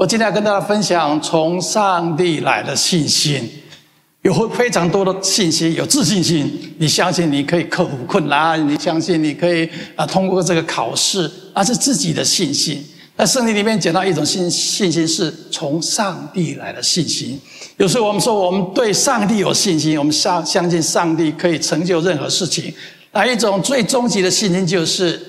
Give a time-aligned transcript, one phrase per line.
[0.00, 3.46] 我今天要跟大家分享从上帝来的信心，
[4.22, 6.74] 有非常多的信心，有自信心。
[6.78, 12.82] 你相信你可以克服困难，你相信你可以啊通过这个考试，那是自己的信心。
[13.14, 17.38] 在圣经里面讲到一种信信心，是从上帝来的信心。
[17.76, 22.72] 有时候我们说我们对上帝有信心，我们相相信上帝可以成就任何事情。
[23.12, 25.20] 那一种最终极的信心，就是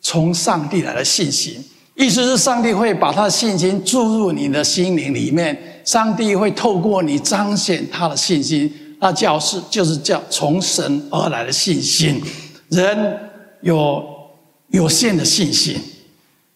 [0.00, 1.56] 从上帝来的信心。
[1.96, 8.72] 意思是上帝会把他的信心注入你的心灵里面，上帝会透过你彰显他的信心。
[9.00, 12.20] 那叫是就是叫从神而来的信心。
[12.68, 13.18] 人
[13.60, 14.02] 有
[14.68, 15.76] 有限的信心，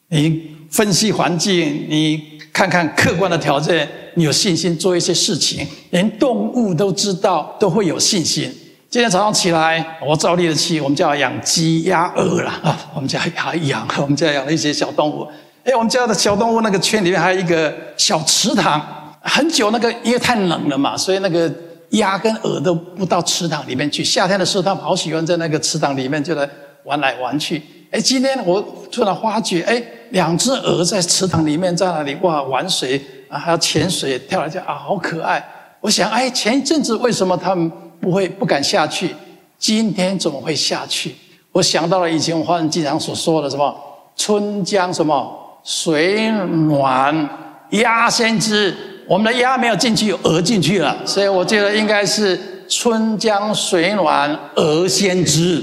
[0.08, 0.56] 你。
[0.70, 5.66] 分析环境，你看看客观的条件，你有信心做一些事情。
[5.88, 8.52] 连动物都知道，都会有信心。
[8.90, 12.74] 今天早上起来，我照例的去我们家养鸡、鸭、鹅了啊。
[12.94, 15.28] 我们家还养， 我们家养了一些小动物。
[15.62, 18.82] 哎，我们家的小动物那个圈里面还有一个小池塘。
[19.20, 21.52] 很久那个因为太冷了嘛，所以那个
[21.90, 24.02] 鸭跟鹅都不到池塘里面去。
[24.02, 26.48] 夏天的时候，它们好喜欢在那个池塘里面就来
[26.84, 27.62] 玩来玩去。
[27.90, 29.82] 哎，今天我突然发觉，哎。
[30.12, 35.46] 两只鹅在池塘里面在那里哇玩水啊，还要潜水跳来跳啊，好可爱！
[35.82, 39.14] 我想，哎，前一阵子为什么他们不会不敢下去？
[39.58, 41.14] 今天怎么会下去？
[41.52, 43.74] 我想到了以前我们华人经常所说的什么
[44.14, 45.30] “春江什么
[45.64, 47.28] 水暖
[47.70, 48.76] 鸭先知”，
[49.08, 52.38] 我们的鸭没有进去，鹅进去了，所以我觉得应该是
[52.68, 55.62] “春江水暖鹅先知”。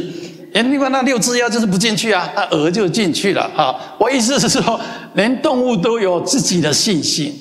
[0.53, 3.75] 哎，另外那六只鸭就是不进去啊，那鹅就进去了啊。
[3.97, 4.79] 我意思是说，
[5.13, 7.33] 连动物都有自己的信心。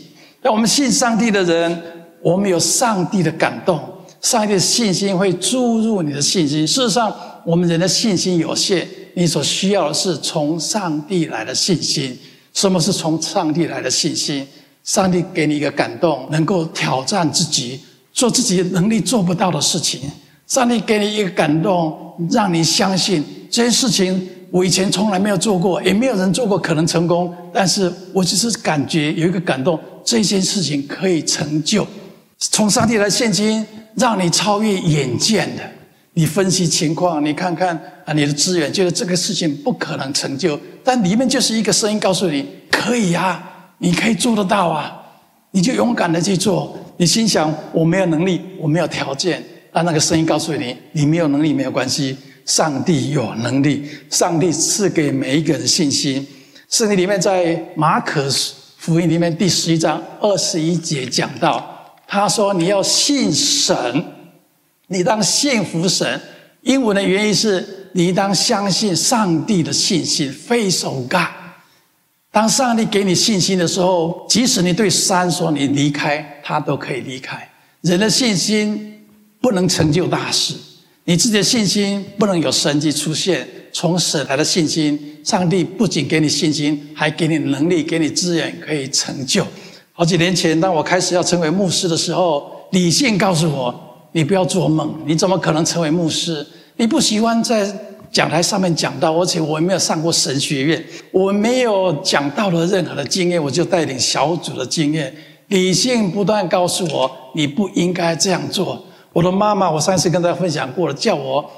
[0.43, 1.83] 那我们信上帝的人，
[2.21, 3.81] 我们有上帝的感动，
[4.25, 6.67] 上帝的信心会注入你的信心。
[6.67, 12.19] 事实上，我们人的信心有限，你所需要的是从上帝来的信心。
[12.55, 14.47] 什么是从上帝来的信心？
[14.83, 17.79] 上帝给你一个感动，能够挑战自己，
[18.15, 20.01] 做自己能力做不到的事情。
[20.47, 21.95] 上帝给你一个感动，
[22.31, 27.31] 让你相信这件事情我以前从来没有做过，也没有人做过，可能成功。
[27.53, 31.87] 但是我只是感觉有一个感动，这件事情可以成就。
[32.51, 35.63] 从上帝来现金，让你超越眼见的。
[36.17, 44.97] 你分析情况，你看看啊，你的资源，觉得这个事情不可能成就，但里面就是一个声音告诉你可以啊，你可以做得到啊，
[45.51, 46.79] 你就勇敢的去做。
[46.99, 49.43] 你心想我没有能力，我没有条件。
[49.73, 56.25] 但那个声音告诉你，你没有能力没有关系，上帝有能力，上帝赐给每一个人信心。
[56.69, 58.25] 圣经里面在马可
[58.79, 61.74] 福音里面第十一章二十一节讲到，
[62.07, 64.05] 他说：“你要信神，
[64.89, 66.21] 你当信服神。”
[66.63, 71.29] 英文的原因是你当相信上帝的信心非手干。
[72.31, 77.49] 当上帝给你信心的时候，即使你对山说你离开，他都可以离开。
[77.83, 78.91] 人的信心。
[79.45, 80.55] 不能成就大事，
[81.05, 83.47] 你自己的信心不能有神迹出现。
[83.75, 89.47] 从神来的信心，上帝不仅给你信心，还给你能力，给你资源，可以成就。
[89.97, 93.73] 好几年前，当我开始要成为牧师的时候，理性告诉我：
[94.11, 96.45] 你不要做梦，你怎么可能成为牧师？
[96.79, 97.73] 你不喜欢在
[98.11, 105.15] 讲台上面讲道，而且我没有上过神学院，我没有讲道的任何的经验，我就带领小组的经验。
[105.47, 108.85] 理性不断告诉我：你不应该这样做。
[109.13, 111.49] 我的妈妈，我上次跟大家分享过了，叫我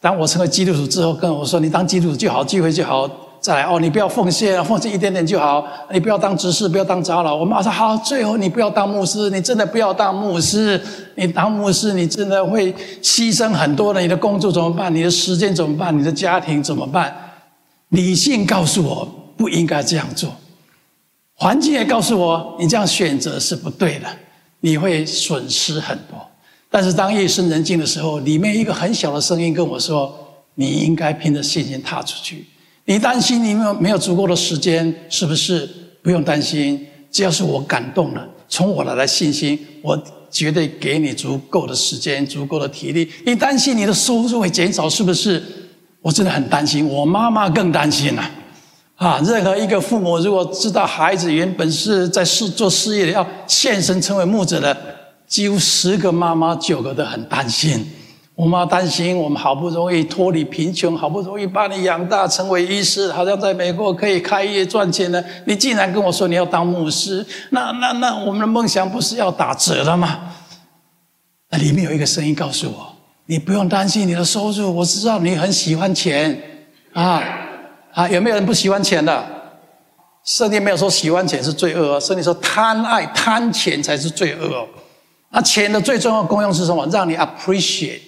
[0.00, 3.08] 当我成为基督徒之后，跟我说：“你当基督徒就好，聚会就好，
[3.46, 10.82] 再来哦，你不要奉献，奉献一点点就好，你不要当执事，不要当长老。”我妈说：“好，最后你不要当牧师，你真的不要当牧师，
[11.14, 14.92] 你当牧师，你真的会牺牲很多的，你的工作怎么办？
[14.92, 15.96] 你的时间怎么办？
[15.96, 17.16] 你的家庭怎么办？”
[17.90, 20.34] 理性告诉我不应该这样做，
[21.34, 24.08] 环境也告诉我你这样选择是不对的，
[24.58, 26.18] 你会损失很多。
[26.68, 30.12] 但是当夜深人静的时候，里面一个很小的声音跟我说
[30.56, 32.44] ：“你应该凭着信心踏出去。
[32.86, 35.68] 你担心你没有没有足够的时间，是不是？
[36.02, 40.00] 不用担心，只要是我感动了，从我来的信心，我
[40.30, 43.10] 绝对给你足够的时间、足够的体力。
[43.24, 45.42] 你担心你的收入会减少，是不是？
[46.00, 48.30] 我真的很担心，我妈妈更担心了。
[48.94, 54.76] 啊，任何一个父母如果知道孩子原本是在事做事业的，要献身成为牧者的。
[55.26, 57.84] 几乎十个妈妈九个都很担心，
[58.36, 65.24] 我妈担心我们好不容易脱离贫穷，好不容易把你养大成为医师，好像在美国可以开业赚钱呢。
[65.46, 70.34] 你竟然跟我说你要当牧师，那那那我们的梦想不是要打折了吗？
[71.48, 72.94] 那里面有一个声音告诉我：
[73.24, 76.38] 你不用担心你的收入，我知道你很喜欢钱
[76.92, 77.22] 啊
[77.94, 78.06] 啊！
[78.10, 79.24] 有没有人不喜欢钱的？
[80.24, 84.68] 圣经没有说喜欢钱是罪恶哦，圣经说贪爱贪钱才是罪恶哦。
[85.30, 86.86] 那钱的最重要功用是什么？
[86.88, 88.00] 让你 appreciate，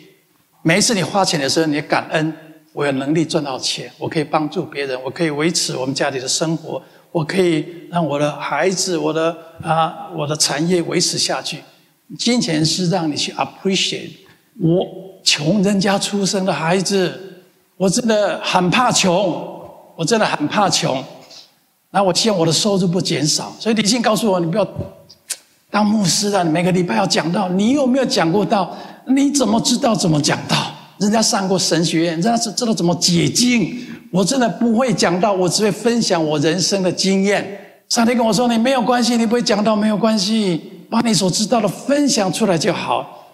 [0.62, 2.34] 每一次你花钱的时候，你感恩，
[2.72, 6.82] 我有能力赚到钱，我可以帮助别人，我可以维持我们家里的生活，
[7.12, 11.62] 我可以让我的孩子、我的啊、我的产业维持下去。
[12.19, 14.10] 金钱是让你去 appreciate。
[14.60, 14.84] 我
[15.22, 17.43] 穷人家出生的孩子，
[17.76, 19.14] 我真的很怕穷，
[19.94, 21.02] 我真的很怕穷。
[21.90, 24.69] 那我希望我的收入不减少，所以理性告诉我，你不要。
[25.79, 28.77] 当牧师的，每个礼拜要讲到，你有没有讲过道？
[29.07, 30.57] 你怎么知道怎么讲道？
[30.99, 33.79] 人家上过神学院，人家知知道怎么解经。
[34.11, 37.47] 我真的不会讲道，我只会分享我人生的经验。
[37.89, 40.61] 上帝跟我说：“你没有关系，你不会讲道没有关系，
[40.91, 43.29] 把你所知道的分享出来就好。”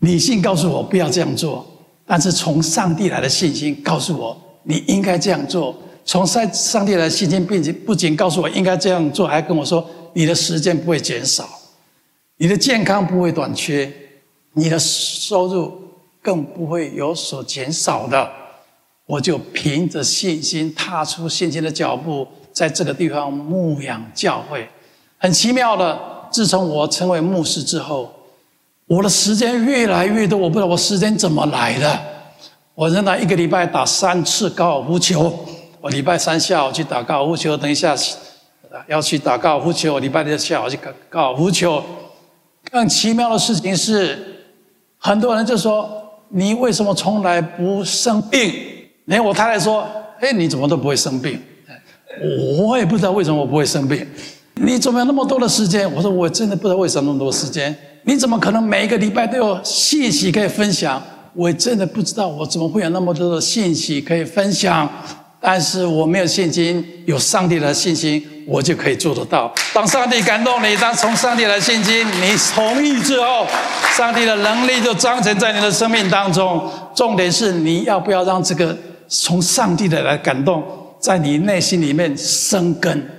[0.00, 1.64] 理性告诉我不要这样做，
[2.04, 5.74] 但是从上帝来的信心告诉我你应该这样做。
[6.04, 9.82] 从上上帝来的信心，并且不仅告诉我应该这样做，还跟我说
[10.12, 11.48] 你的时间不会减少。
[12.42, 13.92] 你的健康不会短缺，
[14.54, 15.78] 你的收入
[16.22, 18.30] 更不会有所减少的。
[19.04, 24.66] 我就凭着信心踏出信心的脚步，在这个地方牧养教会。
[25.18, 26.00] 很奇妙的，
[26.32, 28.10] 自从我成为牧师之后，
[28.86, 30.38] 我的时间越来越多。
[30.38, 32.00] 我不知道我时间怎么来的。
[32.74, 35.46] 我仍然一个礼拜打三次高尔夫球。
[35.82, 37.94] 我礼拜三下午去打高尔夫球，等一下
[38.86, 39.92] 要去打高尔夫球。
[39.92, 41.84] 我礼拜六下午去打高尔夫球。
[42.70, 44.18] 更奇妙的事情是，
[44.98, 45.90] 很多人就说
[46.30, 48.52] ：“你为什么从来不生病？”
[49.06, 49.86] 连我太太说
[50.20, 51.40] ：“哎，你怎么都不会生病？”
[52.66, 54.06] 我也不知道为什么我不会生病。
[54.54, 55.90] 你怎么有那么多的时间？
[55.92, 57.74] 我说我真的不知道为什么那么多时间。
[58.04, 61.02] 你怎么可能每一个礼拜都有信息可以分享？
[61.32, 64.90] 我真的不知道我怎么会有那么多的信息可以分享。
[65.40, 69.50] 但是我没有信心，有上帝的信心，我就可以做得到。
[69.72, 73.46] 当上帝感动你，当从上帝来信心，你同意之后，
[73.96, 76.70] 上帝的能力就彰显在你的生命当中。
[76.94, 78.76] 重点是你要不要让这个
[79.08, 80.62] 从上帝的来感动，
[81.00, 83.10] 在你内心里面生根。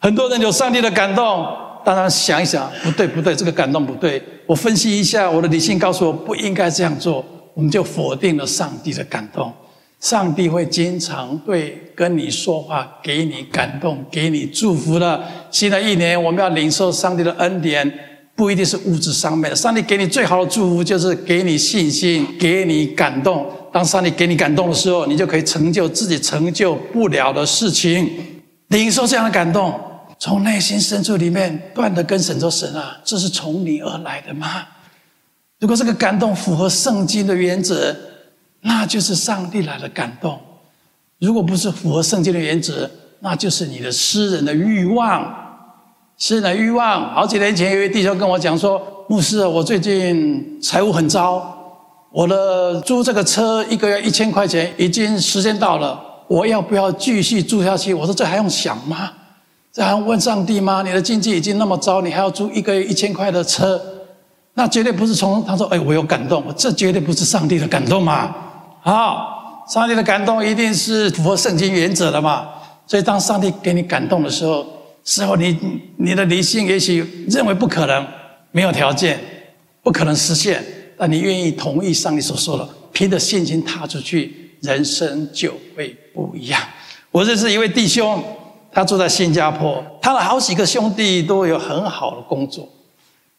[0.00, 1.46] 很多人有上帝的感动，
[1.84, 4.20] 当然想一想，不对不对，这个感动不对。
[4.44, 7.24] 我分析一下，我的理性告诉我不应该这样做，
[7.54, 9.52] 我们就否定了上帝的感动。
[10.00, 15.22] 上帝会经常对跟你说话，给你感动，给你祝福的。
[15.50, 17.92] 新的一年，我们要领受上帝的恩典，
[18.34, 19.54] 不一定是物质上面的。
[19.54, 23.46] 上帝给你最好的祝福，就是给你信心，给你感动。
[23.70, 28.10] 当上帝给你感动的时候，你就可以成就自己成就不了的事情。
[28.68, 29.78] 领受这样的感动，
[30.18, 34.66] 从内心深处里面断的跟神说：“神啊，这是从你而来的吗？”
[35.60, 37.94] 如果这个感动符合圣经的原则。
[38.62, 40.38] 那就是上帝来的感动，
[41.18, 42.90] 如果不是符合圣经的原则，
[43.20, 45.36] 那就是你的私人的欲望。
[46.22, 48.78] 私人的欲望，好几年前有一位弟兄跟我讲说
[49.08, 51.42] ：“牧师，我最近财务很糟，
[52.12, 55.98] 我的租这个车一个月一千块钱，已经时间到了，
[56.28, 59.10] 我要不要继续租下去？”我说：“这还用想吗？
[59.72, 60.82] 这还用问上帝吗？
[60.82, 63.80] 你的经济已经那么糟，你还要租一个月一千块的车？
[64.52, 68.34] 那绝对不是从他说，哎，我有感动，这绝对不是上帝的感动嘛。”
[68.82, 72.48] 好，上帝的感动一定是符合圣经原则的嘛？
[72.86, 74.66] 所以当上帝给你感动的时候，
[75.04, 75.56] 时候你
[75.98, 78.06] 你的理性也许认为不可能，
[78.52, 79.20] 没有条件，
[79.82, 80.64] 不可能实现，
[80.96, 86.60] 但你愿意同意上帝所说的，凭着信心踏出去，人生就会不一样。
[87.10, 88.24] 我认识一位弟兄，
[88.72, 92.66] 他住在新加坡，他的好几个兄弟都有很好的工作。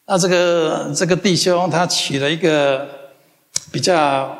[0.05, 2.87] 那这个这个弟兄他娶了一个
[3.71, 4.37] 比较。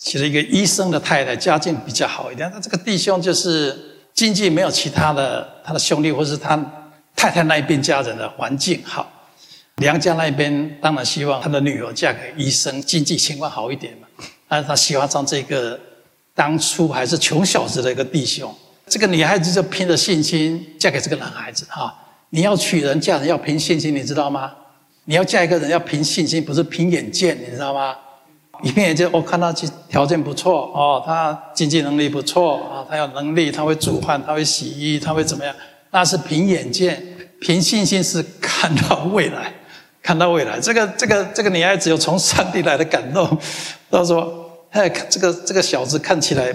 [0.00, 2.50] 娶了一个医生的太太，家境比较好一点。
[2.50, 3.78] 他这个弟兄就是
[4.14, 6.56] 经济没有其他的他的兄弟或是他
[7.14, 9.08] 太太那一边家人的环境好。
[9.76, 14.08] 娘家那边当然希望他的女儿嫁给医生，经济情况好一点嘛。
[14.48, 15.78] 但是他喜欢上这个
[16.34, 18.54] 当初还是穷小子的一个弟兄。
[18.86, 21.94] 这个女孩子就凭着信心嫁给这个男孩子哈。
[22.30, 24.52] 你要娶人嫁人要凭信心，你知道吗？
[25.04, 27.96] 你要嫁一个人要凭信心，不是凭眼见，你知道吗？
[28.62, 35.54] 一片眼睛，我看他其条件不错哦，他经济能力不错啊，他有能力，他会煮饭，他会洗衣，他会怎么样？
[35.90, 37.02] 那是凭眼见，
[37.40, 39.52] 凭信心是看到未来，
[40.02, 40.60] 看到未来。
[40.60, 43.38] 这个这个这个女孩子有从上帝来的感动，
[43.90, 46.54] 他说：“哎，这个这个小子看起来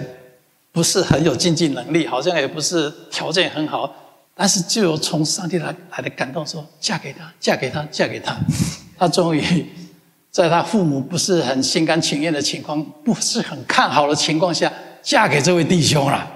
[0.72, 3.92] 不是很有经济能力，好像也不是条件很好，
[4.34, 8.36] 但是就有从上帝来来的感动说，说嫁给他，嫁给他，嫁给他。
[8.98, 9.66] 他终于。”
[10.36, 16.30] 在他父母不是很心甘情愿的情况，不是很看好的情况下，嫁给这位弟兄了。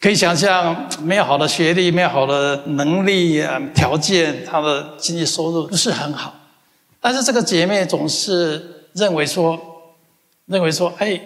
[0.00, 6.34] 可以想象，没有好的学历，没有好的能力啊条件，她的经济收入不是很好。
[7.00, 9.56] 但是这个姐妹总是认为说，
[10.46, 11.20] 认为说，哎，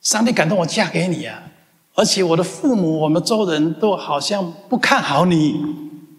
[0.00, 1.40] 上帝感动我嫁给你啊！
[1.94, 5.54] 而且我的父母，我们周人都好像不看好你，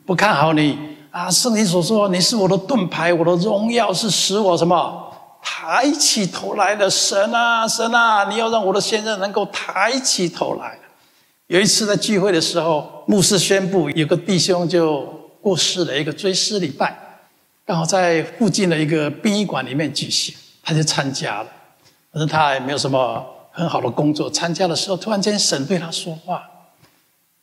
[0.05, 0.77] 不看好你
[1.13, 1.29] 啊！
[1.29, 8.27] 圣经所说，你是我的盾牌，我的荣耀是使我什么抬起头来的神啊，神啊！
[8.29, 10.75] 你要让我的先生能够抬起头来。
[11.45, 15.01] 有一次在聚会的时候，牧师宣布有个弟兄就
[15.39, 16.97] 过世了，一个追思礼拜，
[17.63, 21.47] 刚好在附近的一个殡仪馆里面举行，他就参加了，
[22.11, 23.23] 可是他也没有什么。
[23.55, 26.41] 很好的工作，参加的时候，突然间神对他说话，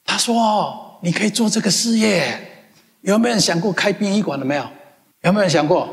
[0.04, 2.49] 他说：“你可以做这个事业，
[3.02, 4.62] 有没有人想过开殡仪馆的没有？
[5.22, 5.88] 有没有人想过？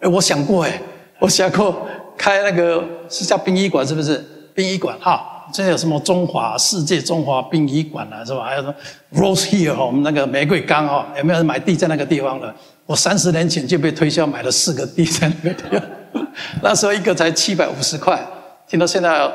[0.00, 0.80] 哎，我想过，哎，
[1.18, 4.24] 我想过开那个是叫殡仪馆，是不是？
[4.54, 8.44] 殡仪馆哈，这有什么中华世界中华殡仪馆啊，是吧？
[8.44, 8.74] 还有什么
[9.14, 12.54] Rose Hill 哈，我们那个玫瑰岗哈，有没有人买地在那个地方的？
[12.86, 16.26] 我三十年前就被推销买了四个地在那个地方，
[16.62, 18.24] 那时候一个才七百五十块。”
[18.66, 19.30] 听到现在要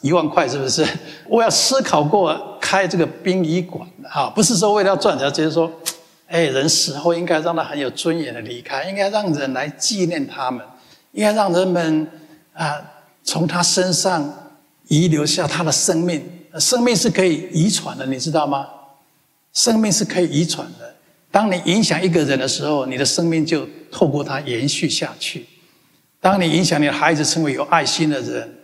[0.00, 0.84] 一万块，是不是？
[1.28, 5.70] 我要思考过开这个殡仪馆啊，不是说为了要赚钱，就是说，
[6.26, 10.64] 哎，人死后应该让他很有尊严的离开，应该让人来纪念他们，
[11.12, 12.06] 应该让人们
[12.52, 12.80] 啊
[13.22, 14.52] 从他身上
[14.88, 16.22] 遗留下他的生命。
[16.58, 18.66] 生命是可以遗传的，你知道吗？
[19.52, 20.94] 生命是可以遗传的。
[21.30, 25.46] 当你影响一个人的时候，你的生命就透过他延续下去。
[26.20, 28.60] 当你影响你的孩子成为有爱心的人。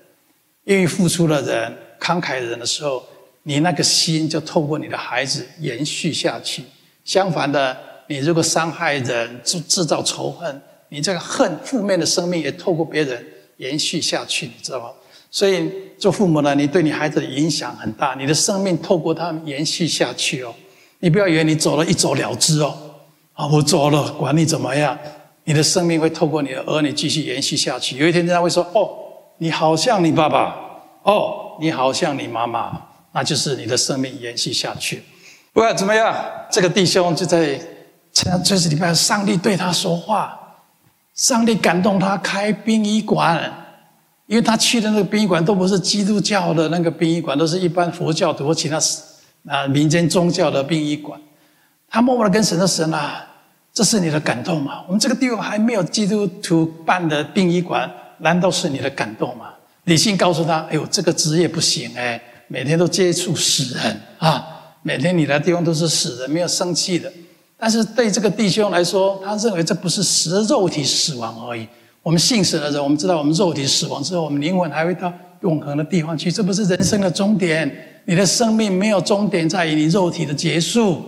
[0.64, 3.02] 愿意付出的人、慷慨的人的时候，
[3.44, 6.62] 你那个心就透过你的孩子延续下去。
[7.10, 7.76] 相反的，
[8.06, 13.26] 你如果伤害人、制制造仇恨，你这个恨、负面的生命也透过别人
[13.56, 14.90] 延续下去，你知道吗？
[15.28, 20.54] 所以做父母呢，你对你孩子的影响很大，你的生命透过他们延续下去哦。
[21.00, 22.78] 你不要以为你走了一走了之哦，
[23.32, 24.96] 啊，我走了，管你怎么样，
[25.42, 27.98] 你的生命会透过你的儿女继续延续下去。
[27.98, 28.88] 有一天，人家会说：“哦。”
[29.42, 30.54] 你好像你爸爸
[31.02, 32.80] 哦，你好像你妈妈，
[33.12, 35.02] 那就是你的生命延续下去。
[35.52, 36.14] 不管怎么样，
[36.50, 37.60] 这个弟兄就在
[38.12, 40.38] 这这礼拜，上帝对他说话，
[41.14, 43.52] 上帝感动他开殡仪馆，
[44.26, 48.78] 因为他去的那个殡仪馆都不是基督教的那个殡仪馆，都是一般佛教徒或其他
[49.48, 51.20] 啊民间宗教的殡仪馆。
[51.88, 53.26] 他默默的跟神说：“神啊，
[53.72, 54.84] 这是你的感动吗？
[54.86, 57.90] 我们这个地方还没有基督徒办的殡仪馆。”
[58.22, 59.46] 难道是你的感动吗？
[59.84, 64.46] 理性告诉他：“哎呦，这个职业不行哎，每天都接触死人啊，
[64.82, 67.12] 每天你来的地方都是死的，没有生气的。”
[67.62, 71.68] 但是对这个弟兄来说，他认为这不是死肉体死亡而已。
[72.02, 77.70] 我们信神的人，我们知道我们肉体死亡之后，我们灵魂还会到永恒的地方去，这不是人生的终点。
[78.06, 81.02] 你的生命没有终点在于你肉体的结束，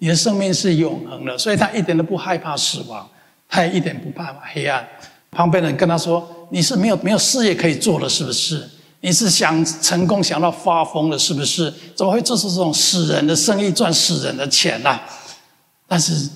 [0.00, 3.08] 你的生命是永恒的，所以他一点都不害怕死亡，
[3.48, 4.84] 他也一点不怕黑暗。
[5.30, 8.68] 旁边人跟他说：“你是没有没有事业可以做了，是不是？
[9.04, 11.70] 你是想成功想到发疯了，是不是？
[11.94, 14.98] 怎么会做出这种死人的生意，赚死人的钱呢？”
[15.86, 16.26] 但是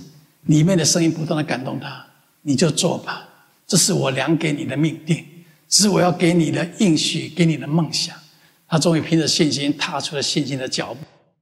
[0.43, 2.05] 里面的声音不断的感动他
[2.45, 3.27] ：“你就做吧，
[3.67, 5.25] 这是我量给你的命定，
[5.71, 8.15] 是我要给你的应许，给你的梦想。”
[8.69, 11.01] 他终于凭着信心踏出了信心的脚步。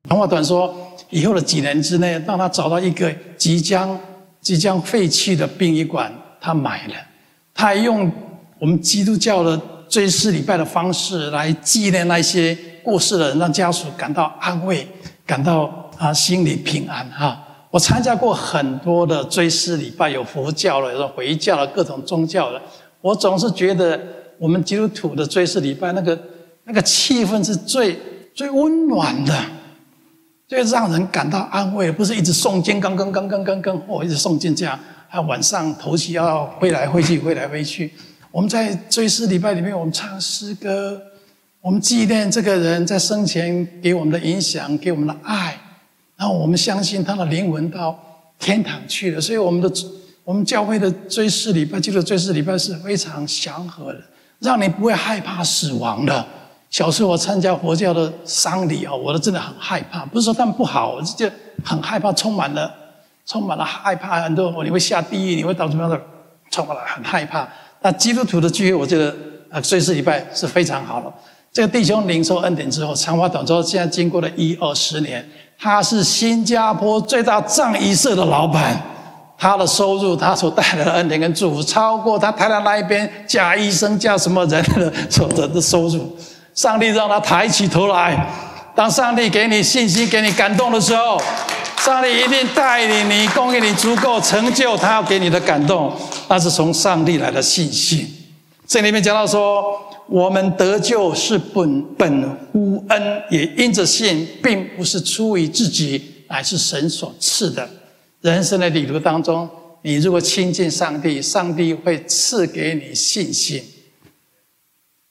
[0.08, 0.72] 长话短说，
[1.10, 3.98] 以后的几年之内，当他找到一个即将
[4.40, 6.94] 即将废弃的殡仪馆，他买了。
[7.52, 8.12] 他还用
[8.60, 14.86] 我们基督教的追思礼拜的方式来纪念那些过世的人，让家属感到安慰，
[15.24, 17.42] 感到啊心里平安哈。
[17.70, 22.60] 我参加过很多的追思礼拜，有佛教的，有回教的，各种宗教的。
[23.00, 24.00] 我总是觉得
[24.38, 26.18] 我们基督徒的追思礼拜，那个
[26.64, 27.98] 那个气氛是最
[28.34, 29.34] 最温暖的，
[30.48, 34.78] 最让人感到安慰，不是一直诵经，刚刚刚刚刚刚，我一直诵经这样。
[35.08, 37.92] 还晚上头七要挥来挥去，挥来挥去。
[38.36, 41.00] 我们在追思礼拜里面，我们唱诗歌，
[41.62, 45.58] 我们纪念这个人在生前给我们的影响，给我们的爱。
[46.18, 47.98] 然后我们相信他的灵魂到
[48.38, 49.18] 天堂去了。
[49.18, 49.72] 所以我们的
[50.22, 54.00] 我们教会的追思礼拜，记得追思礼拜是非常祥和的，
[54.40, 56.26] 让你不会害怕死亡的。
[56.68, 60.04] 小时候我参加佛教的丧礼啊，我都真的很害怕。
[60.04, 61.26] 不是说他们不好，我就
[61.64, 62.70] 很害怕，充满了。
[63.24, 65.98] 充满了害怕，很多你会下地狱，你会到什么样的？
[66.50, 67.48] 充满了很害怕。
[67.86, 69.14] 那基督徒的聚会，我觉得
[69.48, 71.06] 啊，追思礼拜是非常好的。
[71.52, 75.24] 这个弟兄领受恩典之后，长话短说，现在经过了一二十年，
[75.56, 78.76] 他是新加坡最大葬仪社的老板，
[79.38, 86.18] 他的收入，他所带来的恩典跟祝福，超过他台湾那一边假医生、假什么人的所得的收入。
[86.56, 88.28] 上帝让他抬起头来。
[88.74, 91.22] 当上帝给你信心、给你感动的时候，
[91.78, 95.94] 上帝一定带领你，供应你足够成就他要给你的感动。
[96.28, 98.08] 那是从上帝来的信心。
[98.66, 99.78] 这里面讲到说，
[100.08, 107.68] 我们得救是本本乎恩，也因着信，并不是出于自己，乃是神所赐的。
[108.20, 109.48] 人生的旅途当中，
[109.82, 113.62] 你如果亲近上帝，上帝会赐给你信心，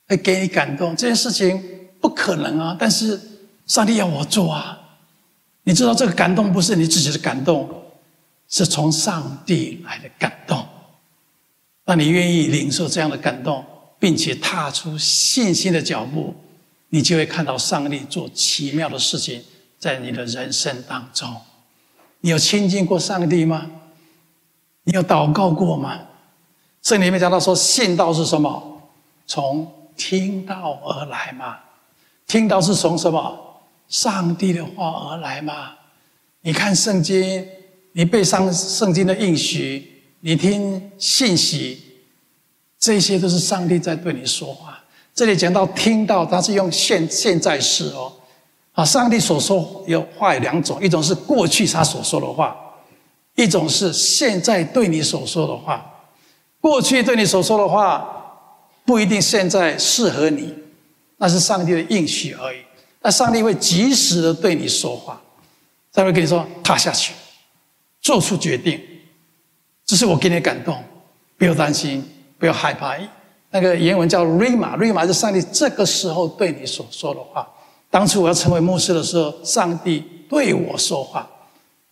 [0.06, 0.94] 会给你感动。
[0.94, 1.62] 这件事情
[2.00, 3.18] 不可能啊，但是
[3.66, 4.78] 上帝要我做啊。
[5.68, 7.68] 你知道这个感动不是你自己的感动，
[8.48, 10.64] 是从上帝来的感动。
[11.84, 13.64] 当你愿意领受这样的感动，
[13.98, 16.32] 并且踏出信心的脚步，
[16.90, 19.42] 你就会看到上帝做奇妙的事情
[19.76, 21.34] 在你的人生当中。
[22.20, 23.68] 你有亲近过上帝吗？
[24.84, 25.98] 你有祷告过吗？
[26.80, 28.82] 圣经里面讲到说，信道是什么？
[29.26, 31.58] 从听道而来嘛。
[32.28, 33.45] 听到是从什么？
[33.88, 35.72] 上帝的话而来吗？
[36.42, 37.46] 你看圣经，
[37.92, 41.80] 你背上圣经的应许，你听信息，
[42.78, 44.78] 这些都是上帝在对你说话。
[45.14, 48.12] 这里讲到听到，它是用现现在式哦。
[48.72, 52.54] 啊，上帝所说有话有两种，一种是过去他所说的话，
[53.34, 55.84] 一种是现在对你所说的话。
[56.60, 58.06] 过去对你所说的话
[58.84, 60.54] 不一定现在适合你，
[61.16, 62.58] 那是上帝的应许而已。
[63.06, 65.22] 那上帝会及时的对你说话，
[65.92, 67.14] 他会跟你说踏下去，
[68.00, 68.80] 做出决定，
[69.84, 70.82] 这是我给你的感动，
[71.38, 72.04] 不要担心，
[72.36, 72.96] 不要害怕。
[73.50, 77.48] 那个原文叫 “rhema”，“rhema” 是上帝这个时候对你所说的话。
[77.92, 81.30] 当初我要成为牧师的时候，上帝对我说话，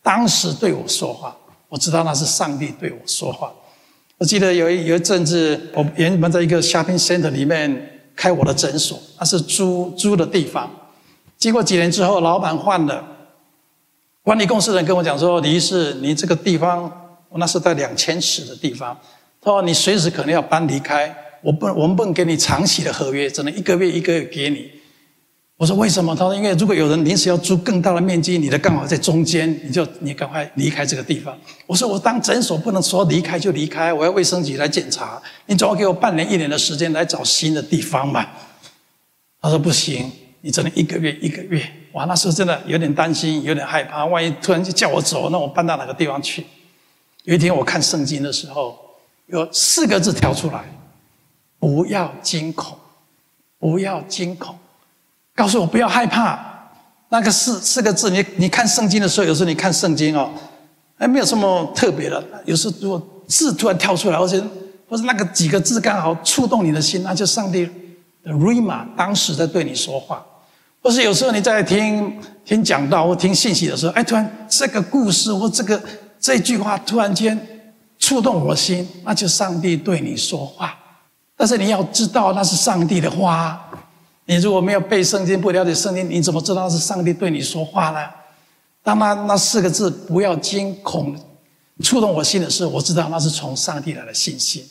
[0.02, 1.37] 当时对我说话，
[1.68, 3.54] 我知道那是上帝对我说话。
[4.18, 10.68] 我记得有一有一阵子，我原本在一个 shopping center 里面开我的诊所，那是租租的地方。
[11.44, 13.04] 经过几年之后，老板换了，
[14.22, 16.90] 管理公司的人跟我讲说：“李医师，你这个地方，
[17.28, 18.98] 我那是在两千尺的地方，
[19.42, 24.70] 他说你随时可能要搬离开，我不，我们不能给你长期的合约，只能一个月一个月给你。”
[25.59, 38.26] 我说：“为什么？”他说：“因为如果有人临时要租更大的面积，你的刚好在中间，你就你赶快离开这个地方。”我说：“我当诊所不能说离开就离开，我要卫生局来检查，你总要给我半年一年的时间来找新的地方嘛。”
[39.42, 40.11] 他说：“不行。”
[40.44, 42.04] 你只能一个月一个月，哇！
[42.04, 46.44] 那时候真的有点担心，有点害怕，万一突然就叫我走，那我搬到哪个地方去？
[47.22, 48.78] 有一天我看圣经的时候，
[49.28, 50.62] 有四个字跳出来：
[51.59, 52.76] 不要惊恐，
[53.59, 54.54] 不要惊恐，
[55.35, 56.52] 告诉我不要害怕。
[57.09, 60.30] 那个四四个字，你你看圣经的时候，有时候你看圣经哦，
[60.98, 62.22] 哎没有什么特别的。
[62.44, 64.44] 有时候如果字突然跳出来，或者
[64.90, 67.64] 或者那个几个字刚好触动你的心，那就上帝
[68.22, 70.22] 的 Rhema 当时在对你说话。
[70.85, 75.83] 或是有时候你在听听讲道或听信息的时候，哎，突然这个故事或这个
[76.20, 77.35] 这句话突然间
[77.99, 80.79] 触动我心，那就上帝对你说话。
[81.35, 83.61] 但是你要知道那是上帝的话。
[84.27, 87.99] 你如果没有背圣经，不了解圣经，你怎么知道是上帝对你说话呢？
[88.83, 91.14] 当那那四个字“不要惊恐”
[91.83, 94.62] 触动我心的时候，我知道那是从上帝来的信心。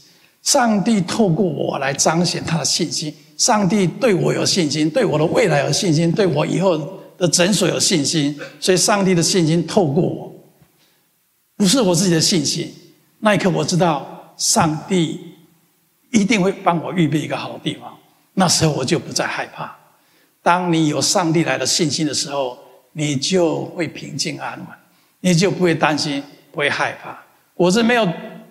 [0.43, 3.15] 上帝透过我来彰显他的信心。
[3.37, 6.77] 上帝对我有信心，对我的未来有信心，对我以后
[7.17, 10.31] 的诊所有信心，所以上帝的信心透过我，
[11.57, 12.71] 不是我自己的信心。
[13.19, 15.19] 那一刻我知道，上帝
[16.11, 17.91] 一定会帮我预备一个好地方。
[18.35, 19.75] 那时候我就不再害怕。
[20.41, 22.57] 当你有上帝来的信心的时候，
[22.91, 24.67] 你就会平静安稳，
[25.21, 27.17] 你就不会担心，不会害怕。
[27.55, 28.07] 我是没有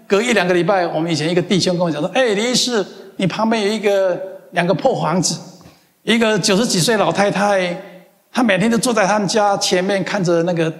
[0.09, 2.85] 隔一两个礼拜，我们以前一个弟兄跟我讲说：“哎，李医师，
[3.16, 4.21] 你旁边有一个。”
[4.52, 5.38] 两个破房子，
[6.02, 7.76] 一个九十几岁老太太，
[8.32, 10.72] 她每天都坐在他们家前面，看着那个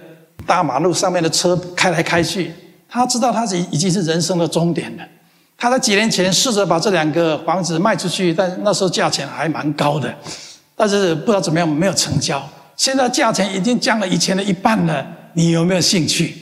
[0.45, 2.51] 大马路上面的车开来开去。
[2.87, 5.03] 她知道她已已经是人生的终点了。
[5.57, 10.13] 她在几年前试着把这两个房子卖出去，但那时候价钱还蛮高的，
[10.75, 12.43] 但是不知道怎么样没有成交。
[12.75, 16.35] 现在价钱已经降了以前的一半了，你有没有兴趣？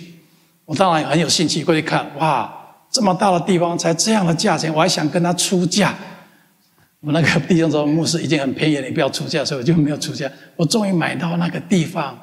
[0.65, 2.09] 我当然很有兴趣过去看。
[2.17, 2.51] 哇，
[2.89, 5.93] 这么大的地方才这样的价钱，我还想跟他出价。
[7.01, 10.31] 我那个弟兄说：“牧师已经很便宜，你不要出价，所以我就没有出价。
[10.55, 12.15] 我终于买到那个地方，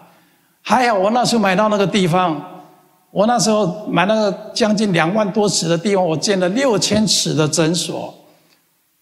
[0.62, 2.64] 还好我那时候买到那个地方，
[3.10, 8.14] 我那时候买那个将近两万多尺的地方，我建了六千尺的诊所，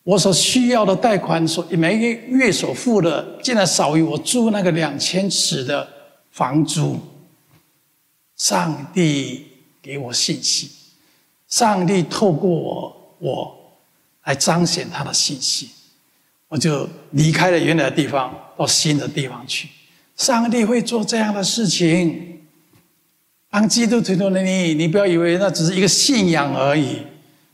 [0.02, 5.86] 我所需要的贷款所每个月所付的，竟然少于我租那个两千尺的
[6.30, 6.98] 房租。
[8.34, 9.46] 上帝
[9.82, 10.70] 给我信息，
[11.48, 13.56] 上帝透过我，我。”
[14.26, 15.70] 来彰显他的信息，
[16.48, 19.68] 我就离开了原来的地方，到新的地方去。
[20.16, 22.40] 上帝会做这样的事情。
[23.50, 27.02] 当基督徒的你，你不要以为那只是一个信仰而已。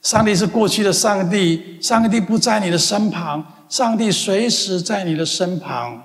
[0.00, 6.02] 上帝是过去的上帝，上帝不在你的身旁，上帝随时在你的身旁，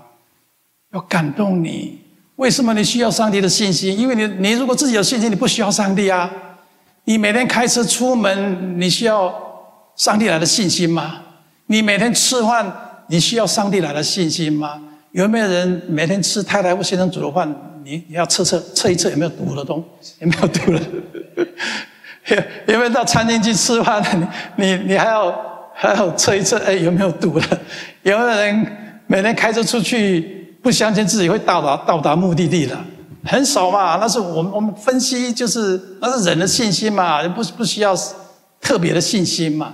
[0.94, 2.00] 要感动你。
[2.36, 3.98] 为什么你需要上帝的信心？
[3.98, 6.30] 因为你，你如果自己有信心，你不需要上帝啊。
[7.06, 9.47] 你每天开车出门，你需要
[9.98, 11.16] 上帝来的信心吗？
[11.66, 12.72] 你每天吃饭，
[13.08, 14.80] 你需要上帝来的信心吗？
[15.12, 17.54] 有没有人每天吃太太或先生煮的饭？
[17.84, 20.14] 你你要测测测一测有没有毒的东西？
[20.20, 20.82] 有没有毒了？
[22.28, 22.38] 有
[22.74, 24.04] 有没有到餐厅去吃饭？
[24.56, 27.60] 你你你还要还要测一测，哎，有没有毒的？
[28.04, 32.78] 有没有人每天开车出去，不相信自己会到达到达目的地的？
[33.26, 33.98] 很少嘛。
[34.00, 37.98] 那是我们我们分析，就是那是人的信心嘛，不不需要
[38.62, 39.74] 特别的信心嘛。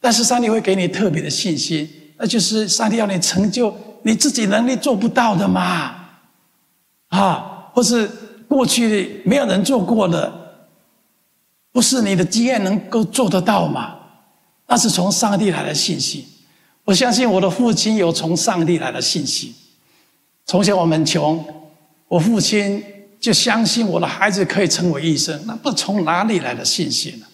[0.00, 5.94] 但是上帝会给你特别的信心，那就是上帝要你成就你自己能力做不到的嘛。
[7.08, 8.08] 啊，或是
[8.48, 10.32] 过去没有人做过的，
[11.72, 13.96] 不是你的经验能够做得到吗？
[14.66, 16.24] 那是从上帝来的信心。
[16.84, 19.54] 我相信我的父亲有从上帝来的信心。
[20.46, 21.44] 从小我们穷，
[22.08, 22.82] 我父亲
[23.20, 27.26] 就相信我的孩子可以成为医生，那不从哪里来的信心呢？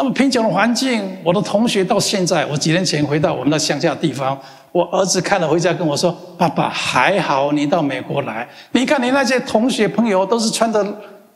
[0.00, 4.38] 那么贫穷的环境，我的同学到现在，我几年前回到我们的乡下的地方。
[4.72, 8.48] 我儿子看了回家跟我说：“爸爸，还好你到美国来。
[8.72, 10.82] 你看你那些同学朋友都是穿着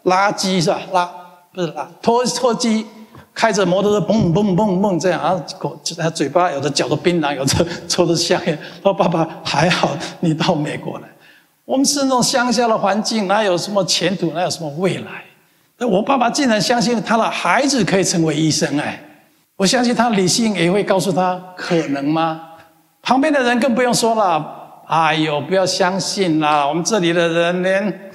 [0.04, 0.80] 垃圾是吧？
[0.94, 1.06] 垃
[1.52, 2.86] 不是垃拖拖机，
[3.34, 8.58] 开着摩托车蹦蹦蹦蹦这样啊，口他嘴巴有的嚼着槟榔，有的抽着香烟。
[8.82, 11.08] 说爸爸还好你到美国来。
[11.66, 15.23] 我们是那种乡下的环境，哪有什么前途，哪有什么未来？
[15.78, 19.00] 那我爸爸竟然相信他的孩子可以成为医生哎！
[19.56, 22.40] 我相信他理性也会告诉他可能吗？”
[23.02, 26.66] 旁边的人更不用说了，哎呦，不要相信啦！
[26.66, 28.10] 我们这里的人连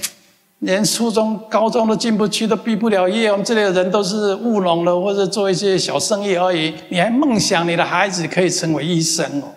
[0.59, 3.31] 连初中、高中都进不去，都毕不了业。
[3.31, 6.73] 我们这里的人都是务农的，或者做一些小生意而已。
[6.89, 9.53] 你还梦想你的孩子可以成为医生哦？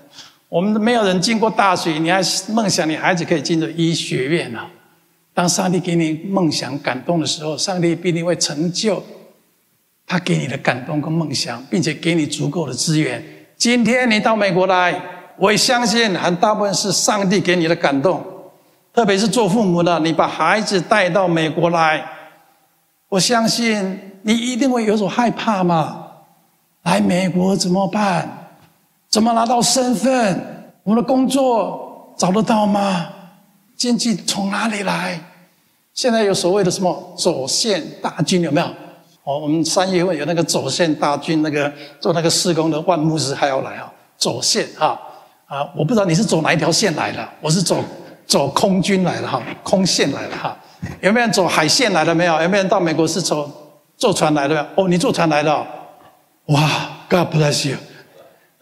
[0.49, 4.69] 我们没有人进过大学，你还梦想你孩子可以进入医学院啊？
[5.35, 9.03] 当上帝给你梦想感动的时候，上帝必定会成就
[10.07, 13.23] 他给你的感动跟梦想，并且给你足够的资源。
[13.57, 15.01] 今天你到美国来。
[15.39, 18.23] 我也相信很大部分是上帝给你的感动，
[18.93, 22.05] 特别是做父母的，你把孩子带到美国来，
[23.09, 26.07] 我相信你一定会有所害怕嘛。
[26.83, 28.29] 来美国怎么办？
[29.09, 30.69] 怎么拿到身份？
[30.85, 33.09] 我的工作找得到吗？
[33.77, 35.21] 经济从哪里来？
[35.95, 38.67] 现在有所谓的什么走线大军有没有？
[39.25, 44.99] 哦，我们三月份有那个走线大军，那个做那个施工的万牧师还要来啊，走线啊。
[45.47, 47.85] 啊，我不知道你是走哪一条线来的，我是走
[48.27, 50.57] 走空军来的哈，空线来的哈。
[51.03, 52.15] 有没有人走海线来的？
[52.15, 52.33] 没有？
[52.41, 53.51] 有没有人到美国是走
[53.99, 54.55] 坐船来的？
[54.55, 54.67] 没有？
[54.77, 55.55] 哦，你坐船来的？
[56.47, 57.77] 哇，God bless you！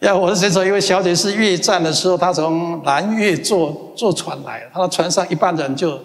[0.01, 5.99] 呀，我的学生一位小姐是越战的时候，她从南越坐坐船来，她的船上一半人就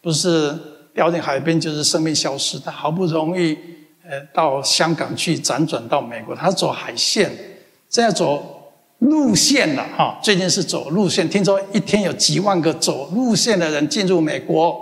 [0.00, 0.56] 不是
[0.94, 2.58] 掉进海边，就是生命消失。
[2.58, 3.56] 她好不容易
[4.04, 7.30] 呃到香港去辗转到美国，她走海线，
[7.88, 8.58] 现在走。
[9.02, 14.80] 路线了哈，最近是走路线，听说一天有几万个走路线的人进入美国，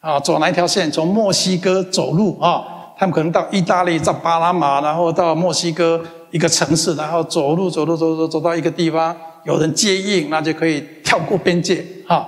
[0.00, 0.90] 啊，走哪一条线？
[0.90, 2.64] 从墨西哥走路啊，
[2.98, 12.26] 他们可能到意大利，到巴拿马，然后到墨西哥一个城市，然后走路走路走走走到一个地方，有人接应，那就可以跳过边界哈。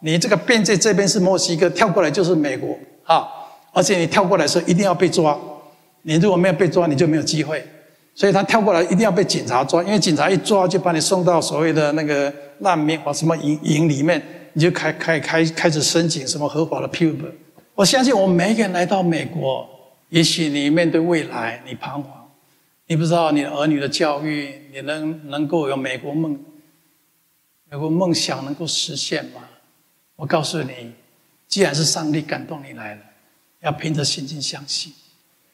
[0.00, 3.28] 你这个边界这边是墨西哥，跳过来就是美国哈，
[3.72, 5.36] 而且你跳过来的时候一定要被抓，
[6.02, 7.62] 你如果没有被抓，你就没有机会。
[8.14, 14.20] 所以他跳过来一定要被警察抓，因为警察一抓就把你送到所谓的那个难民或什么营营里面，
[14.54, 17.16] 你就开开开开始申请什么合法的庇护。
[17.76, 19.64] 我相信我们每一个人来到美国，
[20.08, 22.17] 也许你面对未来你彷徨，
[22.88, 26.42] 你不知道你儿女的教育，你能能够有美国梦，
[27.70, 29.46] 美国梦想能够实现吗？
[30.16, 30.94] 我告诉你，
[31.46, 33.02] 既然是上帝感动你来了，
[33.60, 34.94] 要凭着信心相信，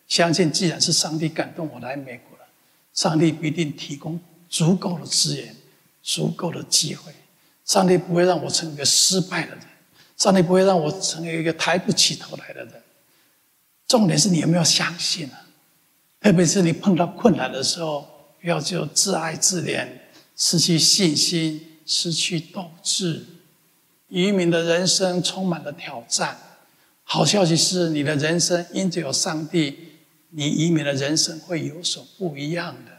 [0.07, 2.45] 相信既然是上帝感动我来美国了。
[2.93, 5.57] 上帝必定提供足够的资源、
[6.05, 7.13] 足够的机会。
[7.65, 9.65] 上帝不会让我成为一个失败的人，
[10.17, 12.83] 上帝不会让我成为一个抬不起头来的人。
[13.89, 15.41] 重点是你有没有相信啊？
[16.25, 18.09] 特别是你碰到困难的时候，
[18.41, 19.87] 不要就自哀自怜，
[20.35, 23.27] 失去信心，失去斗志。
[24.09, 26.39] 移民的人生充满了挑战。
[27.03, 29.91] 好消息是，你的人生因着有上帝。
[30.31, 32.93] 你移民的人生会有所不一样的。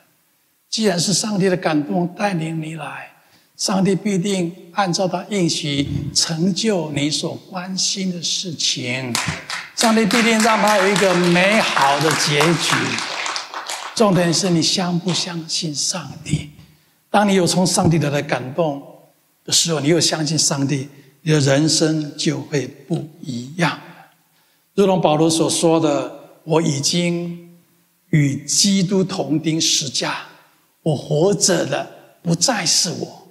[0.69, 3.11] 既然是上帝的感动带领你来，
[3.57, 9.11] 上帝必定按照他应许成就你所关心的事情。
[9.75, 13.14] 上帝必定让他有一个美好的结局。
[13.95, 16.49] 重点是你相不相信上帝？
[17.10, 18.84] 当你有从上帝的来感动
[19.45, 20.89] 的时候，你又相信上帝，
[21.21, 23.79] 你的人生就会不一样。
[24.73, 27.58] 如同保罗所说的：“我已经
[28.10, 30.25] 与基督同钉十架，
[30.84, 31.89] 我活着的
[32.21, 33.21] 不再是我。”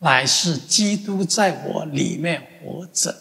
[0.00, 3.16] 乃是基督在我里面活着，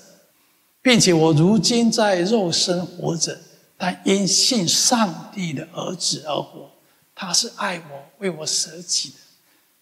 [0.82, 3.40] 并且我如今在肉身活着，
[3.78, 6.73] 但因信上帝的儿子而活。
[7.16, 9.16] 他是爱我，为我舍己的。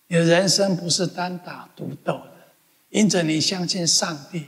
[0.08, 2.34] 你的人生不是单打独斗的，
[2.90, 4.46] 因着你相信上帝，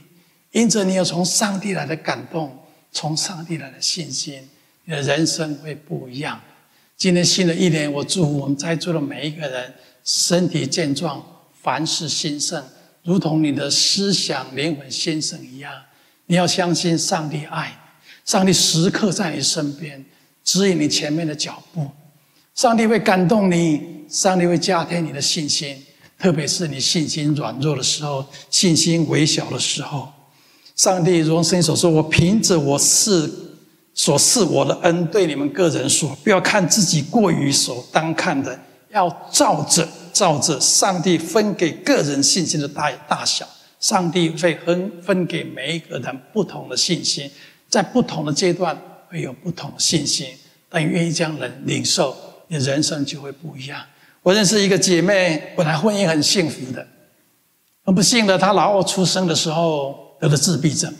[0.52, 4.48] 因着你有从上帝来的感动，从上帝来的信心，
[4.84, 6.40] 你的人生会不一样。
[6.96, 11.24] 今天新的一年，我祝福我们在座的每一个人身体健壮。
[11.62, 12.62] 凡事兴盛，
[13.04, 15.72] 如同你的思想、灵魂兴盛一样。
[16.26, 17.74] 你要相信上帝爱，
[18.22, 20.04] 上帝时刻在你身边，
[20.44, 21.90] 指引你前面的脚步。
[22.54, 25.76] 上帝会感动你，上帝会加添你的信心，
[26.18, 30.08] 特别是你信心软弱的时候，信心微小的时候。
[30.76, 33.30] 上帝如圣所说：“我凭着我是
[33.92, 38.58] 所赐我的恩，对你们个人说，不要看自己过于所当看的，
[38.90, 43.44] 要照着。”照着上帝分给个人信心的大大小，
[43.80, 47.28] 上帝会分分给每一个人不同的信心，
[47.68, 50.28] 在不同的阶段会有不同的信心。
[50.68, 52.16] 但愿意将人领受，
[52.48, 53.84] 你人生就会不一样。
[54.22, 56.86] 我认识一个姐妹，本来婚姻很幸福的，
[57.84, 60.94] 很不幸的，她老二出生的时候得了自闭症。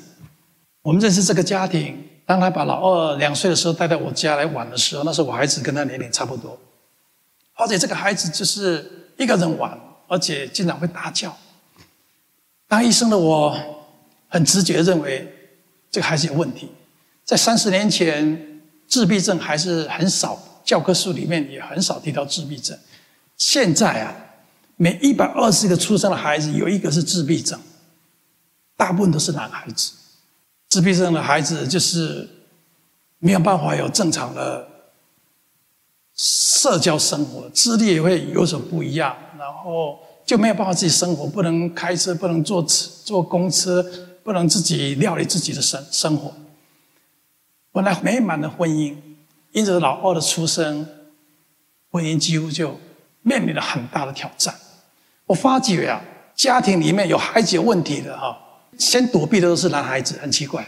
[0.82, 6.58] 我们认识这个家庭，当她把老二两岁的时候带到我家来玩的时候，那时候我孩子跟她年龄差不多，
[7.54, 9.00] 而且这个孩子就是。
[9.16, 9.78] 一个人玩，
[10.08, 11.38] 而且经常会大叫。
[12.66, 13.56] 当医生的我，
[14.26, 15.32] 很直觉认为
[15.88, 16.68] 这个孩子有问题。
[17.24, 22.76] 在三十年前，自闭症还是很少，教科书里面也很少提到自闭症。
[23.36, 24.14] 现在啊，
[24.76, 27.60] 每一百二十个出生的孩子有一个是自闭症，
[28.76, 29.92] 大部分都是男孩子。
[30.68, 32.28] 自闭症的孩子就是
[33.18, 34.68] 没有办法有正常的。
[36.16, 43.84] 社交生活，智力也会有所不一样，然后就没有办法自己生活，不能开车，不能坐车，坐公车，
[44.22, 46.32] 不能自己料理自己的生生活。
[47.72, 48.94] 本来美满的婚姻，
[49.54, 50.84] 因着老二的出生，
[51.88, 52.78] 婚姻几乎就
[53.22, 54.52] 面临了很大的挑战。
[55.26, 56.02] 我发觉啊，
[56.34, 58.36] 家庭里面有孩子有问题的哈，
[58.76, 60.66] 先躲避的都是男孩子，很奇怪，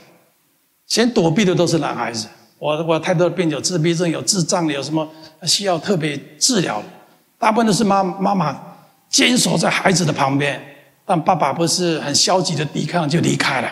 [0.87, 2.29] 先躲避的都是男孩子。
[2.61, 5.07] 我我太多的病，有自闭症，有智障的，有什么
[5.43, 6.87] 需要特别治疗的，
[7.39, 8.57] 大部分都是妈妈妈
[9.09, 10.63] 坚守在孩子的旁边，
[11.05, 13.71] 但爸爸不是很消极的抵抗就离开了。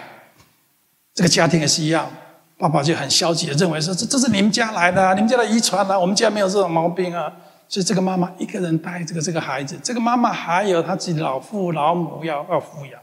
[1.14, 2.10] 这个家庭也是一样，
[2.56, 7.32] 爸爸就很消极的认为说，这这是你们家来的啊，你们家的遗传啊，我们家没有这种毛病啊。
[7.68, 13.00] 所以这个妈妈一个人带这个这个孩子，这个妈妈还有她自己老父老母要要抚养，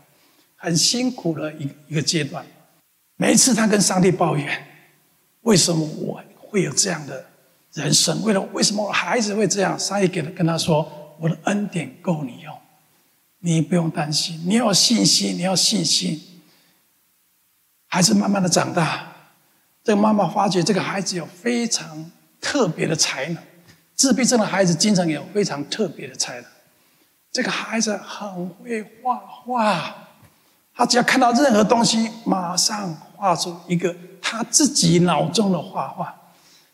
[0.56, 2.46] 很辛苦的一一个阶段。
[3.18, 4.68] 每一次她跟上帝抱怨。
[5.42, 7.26] 为什么我会有这样的
[7.74, 8.22] 人生？
[8.22, 9.78] 为了为什么我孩子会这样？
[9.78, 10.88] 上帝给他跟他说
[11.20, 12.56] ：“我的恩典够你用，
[13.40, 16.22] 你不用担心，你要有信心，你要信心。”
[17.90, 19.11] 孩子慢慢的长大，
[19.84, 23.38] 这个妈妈发觉这个孩子有非常特别的才能。
[23.96, 26.46] 自闭症的孩子经常有非常特别的才能。
[27.32, 29.96] 这个孩子很会画画，
[30.76, 33.96] 他只要看到任何东西，马上画出一个。
[34.24, 36.16] 他自己脑中的画画，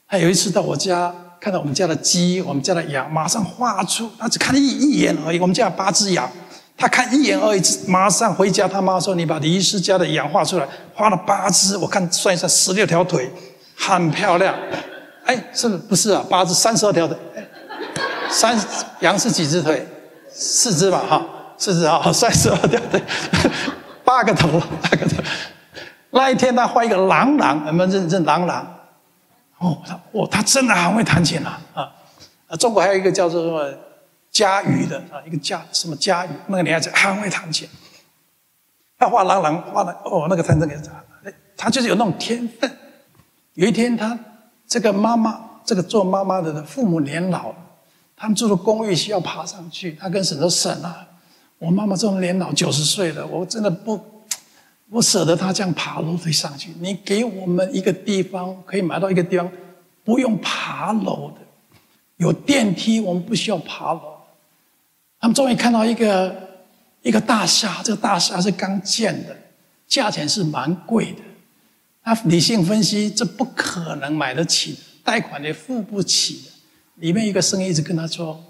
[0.08, 4.12] 他有一次到我家，看到我们家的鸡、我们家的羊，马上画出。
[4.20, 5.40] 他只看一一眼而已。
[5.40, 6.30] 我们家有八只羊，
[6.78, 8.68] 他看一眼而已，马上回家。
[8.68, 13.32] 他妈说：“你把李医师家的羊画出来。”画了八只，我看算一算，十六条腿，
[13.76, 14.54] 很漂亮。
[15.26, 16.24] 哎，是不是啊？
[16.30, 17.18] 八只，三十二条腿。
[18.30, 18.58] 三
[19.00, 19.86] 羊是几只腿？
[20.30, 21.26] 四只吧，哈，
[21.58, 23.02] 四只啊，三十二条腿，
[24.04, 25.24] 八个头，八个头。
[26.12, 28.76] 那一天，他画一个郎朗，有没有认认郎朗？
[29.58, 31.60] 哦，他哦，他真的很会弹琴啊！
[31.74, 33.68] 啊，中国还有一个叫做什么
[34.38, 37.68] 家瑜的啊，一个家什么家瑜，那个女孩子很会弹琴。
[39.00, 40.80] 他画郎朗画的哦，那个弹这个，
[41.56, 42.72] 他就是有那种天分。
[43.56, 44.18] 有一天，他
[44.68, 47.56] 这个妈妈，这个做妈妈的父母年老了，
[48.16, 49.94] 他们住的公寓需要爬上去。
[49.94, 51.08] 他跟婶说：“婶啊，
[51.58, 54.00] 我妈妈这种年老九十岁了，我真的不。”
[54.90, 59.52] 我舍得他这样爬楼梯上去，你给我们一个地方可以买到一个地方，
[60.06, 61.42] 不用爬楼的，
[62.18, 64.17] 有电梯，我们不需要爬楼。
[65.20, 66.34] 他们终于看到一个
[67.02, 69.36] 一个大厦，这个大厦是刚建的，
[69.88, 71.22] 价钱是蛮贵的。
[72.04, 76.52] 他理性分析，这不可能买得起，贷款也付不起的。
[76.96, 78.42] 里面一个声音一直跟他说：“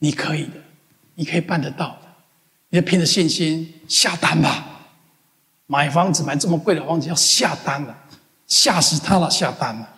[0.00, 0.54] 你可以的，
[1.14, 2.08] 你可以办得到的，
[2.70, 4.66] 你就凭着信心下单吧。
[5.66, 7.96] 买房子买这么贵的房子要下单了，
[8.46, 9.88] 吓死他了，下单了。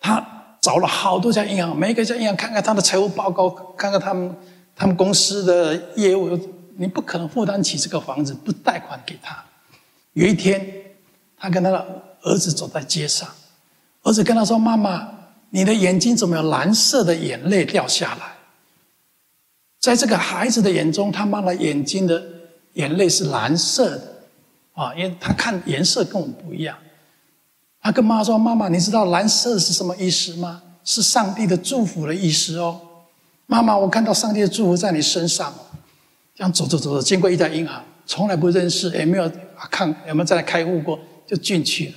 [0.00, 4.34] 他找了好多家银行，每一个家银行看看他的财务报告，看看他们
[4.76, 6.38] 他们公司的业务。”
[6.76, 9.44] 你不可能负担起这个房子，不贷款给他。
[10.14, 10.60] 有一天，
[11.36, 13.28] 他跟他的儿子走在街上，
[14.02, 15.08] 儿子跟他说：“妈妈，
[15.50, 18.34] 你的眼睛怎么有蓝色的眼泪掉下来？”
[19.78, 22.20] 在这个孩子的眼中，他妈妈眼睛的
[22.72, 24.16] 眼泪是蓝色的
[24.72, 26.76] 啊，因为他看颜色跟我们不一样。
[27.80, 30.60] 他跟妈妈说：“妈妈，你知道蓝色是什么意思吗？
[30.82, 32.80] 是上帝的祝福的意思哦。
[33.46, 35.52] 妈妈，我看到上帝的祝福在你身上。”
[36.36, 39.30] 这样走走走走，经过一家银行，从来不认识，也没有
[39.70, 41.94] 看有没有再来开户过，就进去了。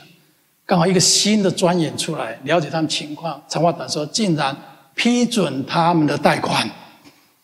[0.64, 4.56] 刚好一个新的专员出来了解他们情况，长话短说，竟然
[4.94, 6.70] 批准他们的贷款，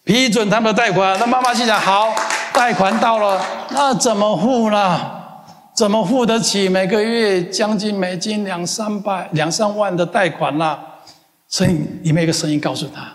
[0.04, 1.18] 批准他们的贷款。
[1.20, 2.14] 那妈妈心想：好，
[2.54, 5.12] 贷款到了，那怎么付呢？
[5.74, 10.78] 怎么付得起每个月将近美金两三百、两三万的贷款呢？
[11.48, 11.72] 所以
[12.04, 13.12] 里面一个声音告诉他：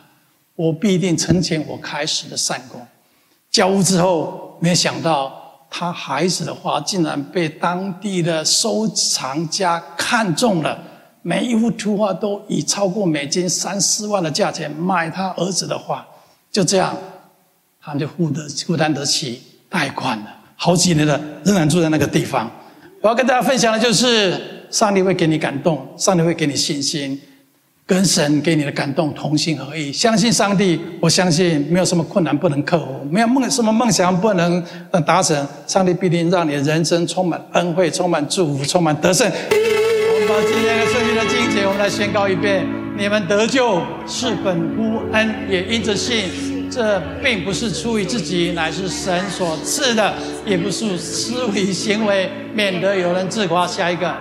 [0.58, 2.84] 我必定成全我开始的善功。
[3.48, 5.32] 交屋之后，没想到
[5.70, 10.76] 他孩子的画竟然被当地的收藏家看中了。
[11.22, 16.04] 每一幅图画都以超过美金三四万的价钱卖他儿子的画。
[16.50, 16.96] 就这样，
[17.80, 20.26] 他们就负得负担得起贷款了。
[20.56, 22.50] 好几年了，仍然住在那个地方。
[23.00, 27.20] 我要跟大家分享的就是，上帝会给你感动，上帝会给你信心。
[27.88, 34.62] 跟神给你的感动同心合意，相信上帝，我相信没有什么困难不能克服，没有梦什么梦想不能
[35.06, 39.26] 达成，上帝必定让你的人生充满恩惠，充满祝福，充满得胜。
[39.26, 42.66] 我们把今天的圣经的经节，我们来宣告一遍：
[42.98, 46.68] 你们得救是本乎恩，也因着信。
[46.70, 50.12] 这并不是出于自己，乃是神所赐的；
[50.44, 53.66] 也不是出于行为，免得有人自夸。
[53.66, 54.14] 下一个。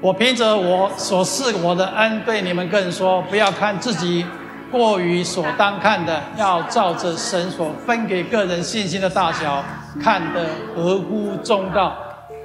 [0.00, 4.24] 我凭着我所赐我的恩，对你们个人说：不要看自己
[4.72, 9.62] 过于所当看的，要照着神所分给个人信心的大小，
[10.02, 11.94] 看得合乎中道。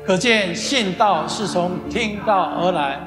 [0.06, 3.00] 可见信道是从听道而来，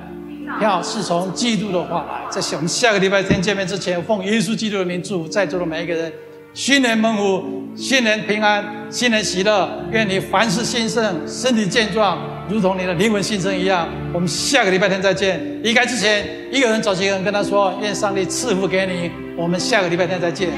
[0.63, 2.27] 要是从基督的话来。
[2.31, 6.11] 在我们下个礼拜天见面之前，奉耶稣基督的名祝福在座的每一个人。
[6.59, 9.71] 新年蒙福，新年平安，新年喜乐。
[9.93, 12.19] 愿你凡事兴盛，身体健壮，
[12.51, 13.89] 如同你的灵魂新生一样。
[14.13, 15.41] 我们下个礼拜天再见。
[15.63, 19.09] 离开之前，一个人找几个人跟他说：愿上帝赐福给你。
[19.41, 20.51] 我们下个礼拜天再见。